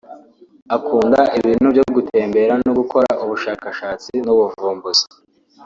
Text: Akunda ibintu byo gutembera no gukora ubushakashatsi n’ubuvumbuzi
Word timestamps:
Akunda 0.75 1.19
ibintu 1.39 1.67
byo 1.73 1.85
gutembera 1.95 2.53
no 2.65 2.71
gukora 2.77 3.09
ubushakashatsi 3.23 4.11
n’ubuvumbuzi 4.25 5.05